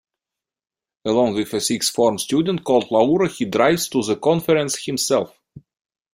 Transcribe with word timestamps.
Along 1.05 1.35
with 1.35 1.53
a 1.53 1.61
sixth 1.61 1.93
form 1.93 2.17
student 2.17 2.63
called 2.63 2.89
Laura 2.89 3.29
he 3.29 3.45
drives 3.45 3.87
to 3.89 4.01
the 4.01 4.15
Conference 4.15 4.83
himself. 4.85 5.39